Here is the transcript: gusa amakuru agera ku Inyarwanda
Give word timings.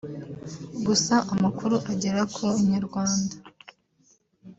gusa 0.85 1.15
amakuru 1.33 1.75
agera 1.91 2.21
ku 2.33 2.45
Inyarwanda 2.61 3.33